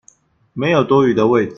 [0.53, 1.49] 沒有多餘的位子